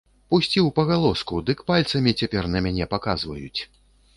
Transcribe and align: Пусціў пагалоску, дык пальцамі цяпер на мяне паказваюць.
Пусціў 0.33 0.69
пагалоску, 0.79 1.41
дык 1.49 1.61
пальцамі 1.69 2.15
цяпер 2.19 2.51
на 2.55 2.65
мяне 2.69 2.85
паказваюць. 2.95 3.61